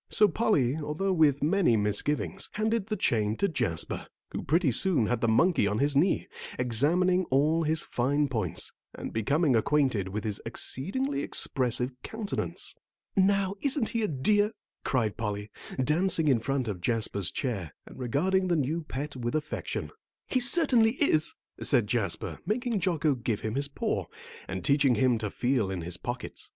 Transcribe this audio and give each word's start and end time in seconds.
So 0.09 0.27
Polly, 0.27 0.77
although 0.77 1.13
with 1.13 1.43
many 1.43 1.77
misgivings, 1.77 2.49
handed 2.53 2.87
the 2.87 2.95
chain 2.95 3.35
to 3.37 3.47
Jasper, 3.47 4.07
who 4.31 4.41
pretty 4.41 4.71
soon 4.71 5.05
had 5.05 5.21
the 5.21 5.27
monkey 5.27 5.67
on 5.67 5.77
his 5.77 5.95
knee, 5.95 6.27
examining 6.57 7.25
all 7.25 7.61
his 7.61 7.83
fine 7.83 8.27
points, 8.27 8.71
and 8.95 9.13
becoming 9.13 9.55
acquainted 9.55 10.07
with 10.09 10.23
his 10.23 10.41
exceedingly 10.43 11.21
expressive 11.21 11.91
countenance. 12.01 12.73
"Now, 13.15 13.53
isn't 13.61 13.89
he 13.89 14.01
a 14.01 14.07
dear?" 14.07 14.53
cried 14.83 15.17
Polly, 15.17 15.51
dancing 15.83 16.27
in 16.27 16.39
front 16.39 16.67
of 16.67 16.81
Jasper's 16.81 17.29
chair, 17.29 17.75
and 17.85 17.99
regarding 17.99 18.47
the 18.47 18.55
new 18.55 18.81
pet 18.81 19.15
with 19.15 19.35
affection. 19.35 19.91
"He 20.25 20.39
certainly 20.39 20.93
is," 20.93 21.35
said 21.61 21.85
Jasper, 21.85 22.39
making 22.47 22.79
Jocko 22.79 23.13
give 23.13 23.41
him 23.41 23.53
his 23.53 23.67
paw, 23.67 24.05
then 24.47 24.63
teaching 24.63 24.95
him 24.95 25.19
to 25.19 25.29
feel 25.29 25.69
in 25.69 25.81
his 25.81 25.97
pockets. 25.97 26.49